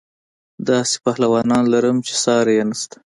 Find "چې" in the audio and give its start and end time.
2.07-2.13